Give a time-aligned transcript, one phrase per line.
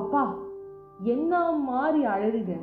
[0.00, 0.22] அப்பா
[1.02, 2.54] என்ன மாதிரி அழகுங்க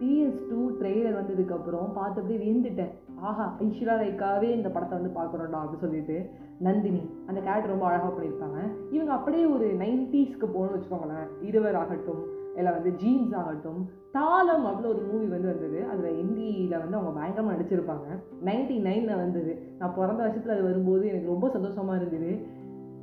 [0.00, 2.90] டிஎஸ் டூ ட்ரெய்லர் வந்ததுக்கப்புறம் பார்த்து அப்படியே வியந்துட்டேன்.
[3.20, 8.58] ஆஹா ஐஸ்வர்யா ராய்க்காவே இந்த படத்தை வந்து பார்க்குறோம்டா அப்படின்னு சொல்லிட்டு நந்தினி அந்த கேரக்டர் ரொம்ப அழகாக பண்ணியிருப்பாங்க
[8.90, 11.28] இவங்க அப்படியே ஒரு நைன்டிஸ்க்கு போகணும்னு வச்சுக்கோங்களேன்.
[11.40, 12.22] இருவர் ஆகட்டும்
[12.56, 13.80] இல்லை வந்து ஜீன்ஸ் ஆகட்டும்
[14.12, 15.86] தாளம் அப்படின்னு ஒரு மூவி வந்து வந்தது.
[15.90, 18.06] அதில் ஹிந்தியில் வந்து அவங்க பயங்கரமாக நடிச்சிருப்பாங்க.
[18.44, 19.54] நைன்டி நைனில் வந்தது.
[19.78, 22.46] நான் பிறந்த வருஷத்தில் அது வரும்போது எனக்கு ரொம்ப சந்தோஷமாக இருந்தது.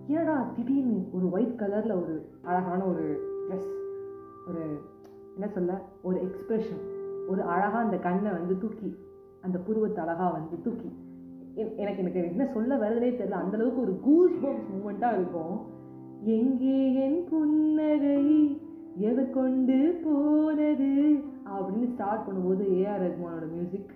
[0.07, 3.69] ஏடா திடீர்னு ஒரு ஒயிட் கலரில் ஒரு அழகான ஒரு ப்ளஸ்
[4.47, 4.63] ஒரு
[5.33, 5.81] என்ன சொல்ல?
[6.01, 6.81] ஒரு எக்ஸ்ப்ரெஷன்
[7.27, 8.95] ஒரு அழகாக அந்த கண்ணை வந்து தூக்கி
[9.41, 10.91] அந்த புருவத்தை அழகாக வந்து தூக்கி.
[11.55, 13.39] எனக்கு எனக்கு என்ன சொல்ல வருதுனே தெரியல.
[13.43, 15.55] அந்த அளவுக்கு ஒரு கூஸ் பம்ஸ் மூமெண்ட்டாக இருக்கும்.
[16.23, 18.61] எங்கே என் புன்னகை
[18.97, 20.91] எது கொண்டு போனது?
[21.53, 23.91] அப்படின்னு ஸ்டார்ட் பண்ணும்போது ஏஆர் ரஹ்மானோட மியூசிக்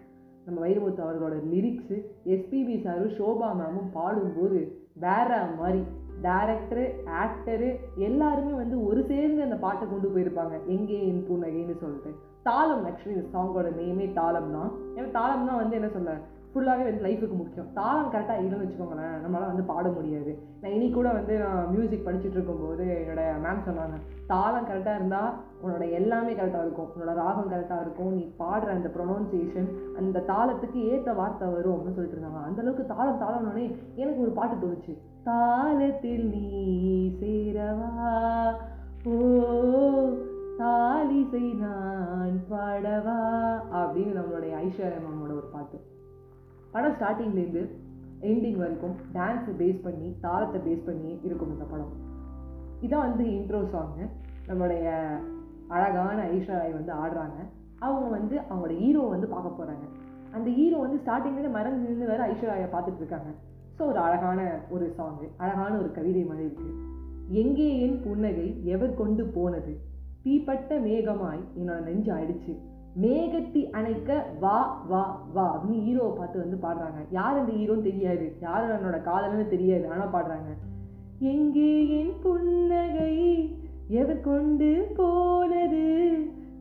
[0.45, 1.95] நம்ம வைரமுத்து அவர்களோட லிரிக்ஸு
[2.25, 4.59] எஸ்பிபி சாரும் ஷோபா மேமும் பாடும்போது
[4.93, 5.83] வேற மாதிரி
[6.21, 6.85] டேரக்டரு
[7.23, 10.65] ஆக்டரு எல்லாருமே வந்து ஒரு சேர்ந்து அந்த பாட்டை கொண்டு போயிருப்பாங்க.
[10.65, 12.11] எங்கே என் பூனகைன்னு சொல்லிட்டு.
[12.43, 16.11] தாளம் ஆக்சுவலி இந்த சாங்கோட நேமே தாளம் தான் ஏன்னா தாளம் தான் வந்து என்ன சொல்ல
[16.53, 17.73] ஃபுல்லாகவே வந்து லைஃபுக்கு முக்கியம்.
[17.73, 20.39] தாளம் கரெக்டாக இல்லைன்னு வச்சுக்கோங்களேன் நம்மளால் வந்து பாட முடியாது.
[20.61, 25.91] நான் இனி கூட வந்து நான் மியூசிக் படிச்சுட்டு இருக்கும்போது என்னோட மேம் சொன்னாங்க தாளம் கரெக்டாக இருந்தால் உன்னோட
[25.91, 26.87] எல்லாமே கரெக்டாக இருக்கும்.
[26.87, 28.13] உன்னோட ராகம் கரெக்டாக இருக்கும்.
[28.13, 31.73] நீ பாடுற அந்த ப்ரொனவுன்சியேஷன் அந்த தாளத்துக்கு ஏற்ற வார்த்தை வரும்.
[31.73, 32.41] அப்படின்னு சொல்லிட்டு இருந்தாங்க.
[32.47, 34.97] அந்தளவுக்கு தாளம் தாளம்னோடனே எனக்கு ஒரு பாட்டு தோணுச்சு.
[35.25, 38.53] தாளத்தில் நீ சேரவா?
[39.05, 39.09] ஓ
[40.59, 43.61] தாலிசை நான் பாடவா?
[43.71, 45.95] அப்படின்னு நம்மளுடைய ஐஸ்வர்யா மேமோட ஒரு பாட்டு.
[46.71, 47.63] படம் ஸ்டார்டிங்லேருந்து
[48.29, 51.93] எண்டிங் வரைக்கும் டான்ஸை பேஸ் பண்ணி தாளத்தை பேஸ் பண்ணி இருக்கும் இந்த படம்.
[52.85, 54.05] இதான் வந்து இன்ட்ரோ சாங்கு
[54.47, 54.87] நம்மளுடைய
[55.67, 57.37] அழகான ஐஸ்வர்யா ராய் வந்து ஆடுறாங்க.
[57.79, 59.85] அவங்க வந்து அவங்களோட ஹீரோ வந்து பார்க்க போகிறாங்க
[60.31, 63.29] அந்த ஹீரோ வந்து ஸ்டார்டிங்லேருந்து மறைஞ்சு நின்று வேறு ஐஸ்வர்யாவை பார்த்துட்டு இருக்காங்க.
[63.77, 64.39] ஸோ ஒரு அழகான
[64.69, 66.75] ஒரு சாங்கு அழகான ஒரு கவிதை மாதிரி இருக்குது
[67.41, 69.73] எங்கே என் புன்னகை எவர் கொண்டு போனது?
[70.23, 72.53] தீப்பட்ட மேகமாய் என்னோட நெஞ்சு ஆயிடுச்சு
[73.01, 77.05] மேகத்தி அணைக்க வா வா வா அப்படின்னு ஹீரோவை பார்த்து வந்து பாடுறாங்க.
[77.11, 78.35] யார் அந்த ஹீரோன்னு தெரியாது.
[78.41, 79.89] யார் என்னோட காதலன்னு தெரியாது.
[79.89, 80.51] ஆனால் பாடுறாங்க.
[81.19, 83.15] எங்கே என் புன்னகை
[83.87, 85.85] எவர் கொண்டு போனது?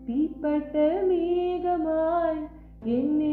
[0.07, 2.43] தீப்பட்ட மேகமாய்
[2.83, 3.26] என்ன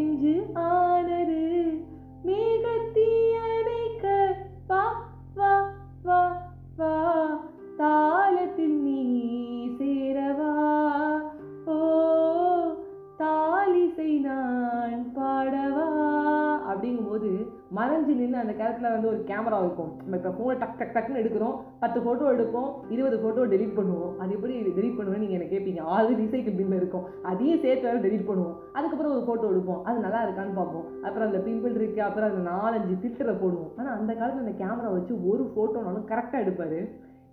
[17.78, 19.92] மறைஞ்சு நின்று அந்த கேரக்டரில் வந்து ஒரு கேமரா இருக்கும்.
[20.02, 21.56] நம்ம இப்போ ஃபோனை டக் டக் டக்குன்னு எடுக்கிறோம்.
[21.84, 22.70] பத்து ஃபோட்டோ எடுப்போம்.
[22.96, 24.12] இருபது ஃபோட்டோ டெலிட் பண்ணுவோம்.
[24.22, 27.08] அது எப்படி டெலிட் பண்ணுவேன்னு நீங்கள் எனக்கு கேட்பீங்க ஆறு ரீசைக்கிள் பின்ல இருக்கும்.
[27.32, 28.58] அதையும் சேர்த்து வேறு டெலிட் பண்ணுவோம்.
[28.78, 29.82] அதுக்கப்புறம் ஒரு ஃபோட்டோ எடுப்போம்.
[29.88, 30.86] அது நல்லா இருக்கான்னு பார்ப்போம்.
[31.06, 33.72] அப்புறம் அந்த பிம்பிள் இருக்குது அப்புறம் அந்த நாலஞ்சு ஃபில்டரை போடுவோம்.
[33.80, 36.80] ஆனால் அந்த காலத்தில் அந்த கேமரா வச்சு ஒரு ஃபோட்டோனாலும் கரெக்டாக எடுப்பார்.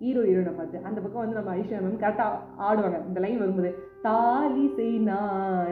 [0.03, 0.77] ஹீரோ ஹீரோனை பார்த்து.
[0.87, 2.37] அந்த பக்கம் வந்து நம்ம ஐஸ்வர்யா மேம் கரெக்டாக
[2.67, 2.99] ஆடுவாங்க.
[3.09, 3.71] இந்த லைன் வரும்போது
[4.05, 5.67] தாலி செய் நான்.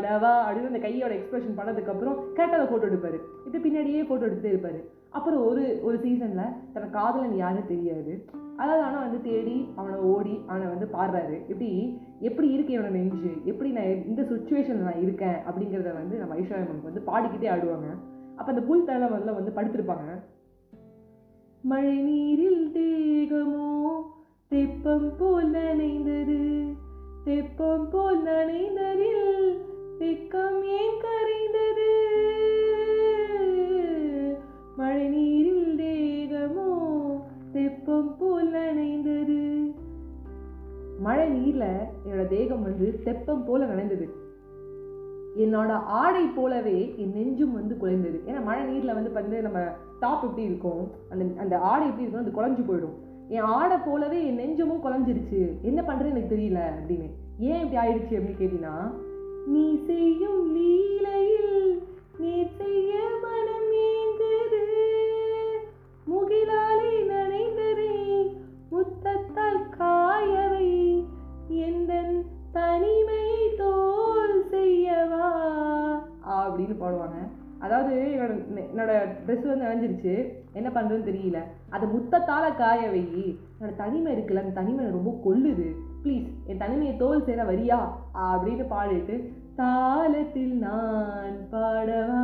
[0.00, 3.18] அடவா அப்படின்னு அந்த கையோட எக்ஸ்பிரஷன் பண்ணதுக்கப்புறம் கரெக்டாக ஃபோட்டோ எடுப்பார்.
[3.46, 4.98] இது பின்னாடியே ஃபோட்டோ எடுத்துட்டே இருப்பார்.
[5.10, 8.24] அப்புறம் ஒரு ஒரு சீசனில் தன் காதலன் யாரும் தெரியாது.
[8.56, 11.40] அதாவது ஆனால் வந்து தேடி அவனை ஓடி அவனை வந்து பாடுறாரு.
[11.48, 13.32] இப்படி எப்படி இருக்கு இவனை நெஞ்சு?
[13.44, 17.88] எப்படி நான் இந்த சுச்சுவேஷனில் நான் இருக்கேன் அப்படிங்கிறத வந்து நம்ம ஐஸ்வர்யமனுக்கு வந்து பாடிக்கிட்டே ஆடுவாங்க.
[18.36, 20.22] அப்போ அந்த புல் தலை முதல்ல வந்து படுத்திருப்பாங்க.
[21.62, 23.92] மழை நீரில் தேகமோ?
[24.48, 26.72] தெப்பம் போல் நனைந்தது.
[27.24, 28.79] தெப்பம் போல் நனைந்ததில்
[30.10, 31.90] வெக்கம் ஏன் கரைந்தது?
[34.76, 37.20] மழை நீரில் தேகமோ
[37.52, 39.74] தெப்பம் போல் நனைந்தது.
[41.00, 41.64] மழை நீர்ல
[42.06, 44.08] என்னோட தேகம் வந்து தெப்பம் போல நனைந்தது.
[45.38, 48.30] என்னோட ஆடை போலவே என் நெஞ்சும் வந்து குலைந்தது.
[48.30, 49.58] ஏன்னா மழை நீரில் வந்து வந்து நம்ம
[50.00, 50.90] டாப் எப்படி இருக்கும்?
[51.10, 52.24] அந்த அந்த ஆடை எப்படி இருக்கும்?
[52.24, 52.94] அது குழஞ்சு போயிடும்.
[53.28, 55.60] என் ஆடை போலவே என் நெஞ்சமும் குழஞ்சிருச்சு.
[55.60, 57.10] என்ன பண்ணுறது எனக்கு தெரியல அப்படின்னு.
[57.38, 59.08] ஏன் இப்படி ஆயிடுச்சு அப்படின்னு கேட்டீங்கன்னா
[59.46, 61.82] நீ செய்யும் லீலையில்
[62.18, 64.62] நீ செய்ய மனம் ஏங்குது
[66.10, 67.92] முகிலாலே நனைந்ததே
[68.70, 71.04] முத்தத்தால் காயவை.
[71.48, 75.28] எந்தன் தனிமை தோல் செய்யவா?
[76.26, 77.18] அப்படின்னு பாடுவாங்க.
[77.58, 78.92] அதாவது என்னோட என்னோட
[79.26, 81.38] ட்ரெஸ் வந்து நனைஞ்சிருச்சு என்ன பண்ணுறதுன்னு தெரியல.
[81.70, 87.24] அதை முத்தத்தால காய வை என்னோட தனிமை இருக்குல்ல அந்த தனிமை ரொம்ப கொல்லுது ப்ளீஸ் என் தனிமையை தோல்
[87.24, 87.78] சேர வரியா?
[88.14, 92.22] அப்படின்னு பாடிட்டு தாளத்தில் நான் பாடவா?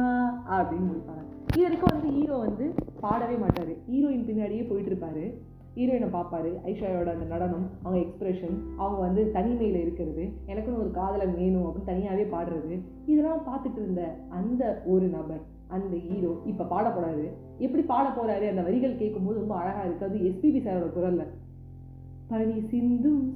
[0.49, 1.25] அப்படின்னு முடிப்பாங்க.
[1.53, 3.69] இது வரைக்கும் வந்து ஹீரோ வந்து பாடவே மாட்டார்.
[3.91, 5.35] ஹீரோயின் பின்னாடியே போயிட்டு இருப்பாரு
[5.77, 6.53] ஹீரோயினை பார்ப்பாரு.
[6.65, 12.25] ஐஷாயோட அந்த நடனம் அவங்க எக்ஸ்பிரஷன் அவங்க வந்து தனிமையில் இருக்கிறது எனக்குன்னு ஒரு காதலன் வேணும் அப்படின்னு தனியாகவே
[12.25, 12.81] பாடுறது.
[13.07, 16.93] இதெல்லாம் பார்த்துட்டு இருந்த அந்த ஒரு நபர் அந்த ஹீரோ இப்போ பாட
[17.59, 18.49] எப்படி பாட போறாரு?
[18.49, 21.27] அந்த வரிகள் கேட்கும்போது ரொம்ப அழகாக இருக்குது அது எஸ்பிபி சாரோட குரலில்.
[22.29, 23.36] பனி சிந்தும்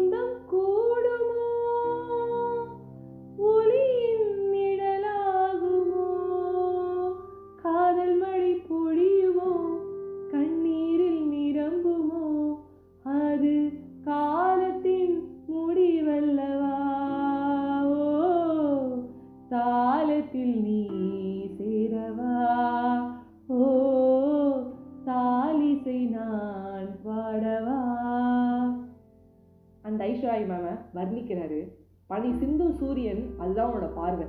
[0.00, 0.89] சொந்தம் கூடுமோ
[30.00, 31.58] அந்த ஐஸ்வராய் மேம வர்ணிக்கிறாரு
[32.06, 34.26] பனி சிந்தும் சூரியன் அதுதான் உன்னோட பார்வை.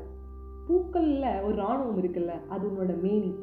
[0.68, 3.36] பூக்கள்ல ஒரு ராணுவம் இருக்குல்ல அது உன்னோட மேனி.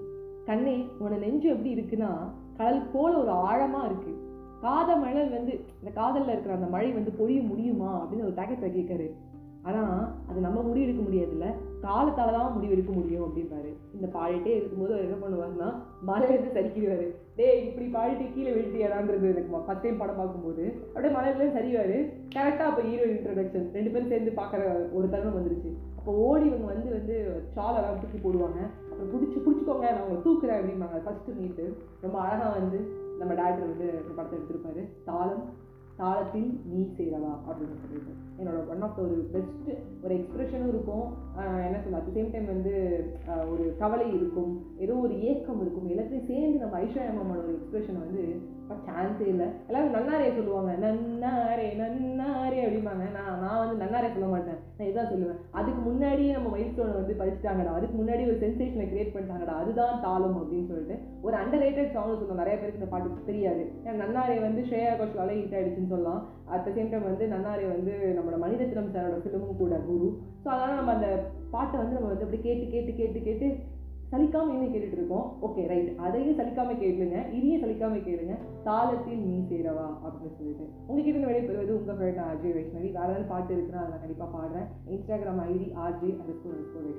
[0.45, 2.11] கண்ணே உன்னோட நெஞ்சு எப்படி இருக்குன்னா
[2.57, 4.13] கடல் போல ஒரு ஆழமா இருக்கு.
[4.61, 7.91] காத மழல் வந்து இந்த காதல்ல இருக்கிற அந்த மழை வந்து பொழிய முடியுமா?
[8.05, 9.15] அப்படின்னு ஒரு தகத்தை கேட்காரு
[9.69, 11.47] ஆனால் அது நம்ம முடிவெடுக்க முடியாதுல்ல.
[11.85, 15.69] காலத்தால் தான் முடிவெடுக்க முடியும் அப்படின்றாரு இந்த பாடிட்டே இருக்கும்போது அவர் என்ன பண்ணுவாருன்னா
[16.09, 17.07] மலையிலேருந்து சரிக்கிடுவார்.
[17.39, 20.65] டேய் இப்படி பாடிட்டு கீழே விழுட்டியாடான்றது எனக்கு ஃபர்ஸ்ட் டைம் படம் பார்க்கும்போது.
[20.95, 21.97] அப்படியே மலையிலேருந்து சரிவார்.
[22.37, 24.63] கரெக்டாக அப்போ ஹீரோ இன்ட்ரடக்ஷன் ரெண்டு பேரும் சேர்ந்து பார்க்குற
[24.99, 25.73] ஒரு தருணம் வந்துருச்சு.
[25.99, 27.17] அப்போ ஓடி இவங்க வந்து வந்து
[27.57, 28.61] சாலெல்லாம் தூக்கி போடுவாங்க.
[28.91, 30.99] அப்புறம் பிடிச்சி பிடிச்சிக்கோங்க நான் உங்களை தூக்குறேன் அப்படிம்பாங்க.
[31.07, 31.67] ஃபஸ்ட்டு மீட்டு
[32.07, 32.81] ரொம்ப அழகாக வந்து
[33.21, 34.83] நம்ம டேரக்டர் வந்து படத்தை எடுத்திருப்பாரு.
[35.09, 35.45] தாளம்
[36.01, 38.13] தாளத்தில் நீ சேரவா அப்படின்னு சொல்லிட்டு.
[38.41, 39.73] என்னோட ஒன் ஆஃப் த ஒரு பெஸ்ட்டு
[40.05, 41.07] ஒரு எக்ஸ்பிரஷனும் இருக்கும்.
[41.69, 42.75] என்ன சொல்ல அட் சேம் டைம் வந்து
[43.53, 44.53] ஒரு கவலை இருக்கும்.
[44.85, 45.89] ஏதோ ஒரு ஏக்கம் இருக்கும்.
[45.95, 48.23] எல்லாத்தையும் சேர்ந்து நம்ம ஐஸ்வர்யா மாமோட ஒரு எக்ஸ்பிரஷன் வந்து
[48.89, 49.47] சான்ஸே இல்லை.
[49.69, 50.73] எல்லாரும் நன்னாரே சொல்லுவாங்க.
[50.85, 53.05] நன்னாரே நன்னாரே அப்படிம்பாங்க.
[53.17, 54.59] நான் நான் வந்து நன்னாரே சொல்ல மாட்டேன்.
[54.79, 55.41] நான் இதான் சொல்லுவேன்.
[55.59, 57.75] அதுக்கு முன்னாடியே நம்ம மைல் ஸ்டோனை வந்து பதிச்சிட்டாங்கடா.
[57.79, 59.55] அதுக்கு முன்னாடி ஒரு சென்சேஷனை கிரியேட் பண்ணிட்டாங்கடா.
[59.63, 63.63] அதுதான் தாளம் அப்படின்னு சொல்லிட்டு ஒரு அண்டர் ரேட்டட் சாங் சொல்லுவோம் நிறைய பேருக்கு இந்த பாட்டு தெரியாது.
[63.85, 66.23] ஏன்னா நன்னாரே வந்து ஸ்ரேயா கோஷலால ஹிட் ஆயிடுச்சுன்னு சொல்லலாம்.
[66.53, 70.11] அட் த சேம் டைம் வந்து நன்னாரே வந்து நம்மளோட மணிரத்னம் சாரோட ஃபிலிமும் கூட குரு.
[70.45, 71.09] ஸோ அதனால் நம்ம அந்த
[71.51, 73.49] பாட்டை வந்து நம்ம வந்து அப்படி கேட்டு கேட்டு கேட்டு கேட்டு
[74.13, 75.39] சலிக்காம இனிமே கேட்டுட்டு இருக்கோம்.
[75.43, 77.33] ஓகே ரைட் அதையும் சலிக்காம கேளுங்க.
[77.33, 78.35] இதையும் சலிக்காம கேளுங்க.
[78.65, 80.69] தாளத்தில் நீ சேரவா அப்படின்னு சொல்லிட்டு.
[80.87, 82.93] உங்ககிட்ட இருந்து விடைபெறுவது உங்க ஃப்ரெண்ட் ஆர்ஜே வைஷ்ணவி.
[82.93, 84.91] வேற ஏதாவது பாட்டு இருக்குன்னா அதை நான் கண்டிப்பா பாடுறேன்.
[84.91, 86.97] Instagram ID RJ underscore Vaishnavi.